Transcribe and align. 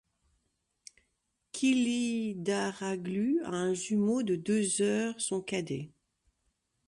Kılıçdaroğlu 1.53 3.27
a 3.55 3.59
un 3.67 3.71
jumeau 3.81 4.19
de 4.27 4.35
deux 4.45 4.65
heures 4.79 5.15
son 5.25 5.41
cadet. 5.49 5.87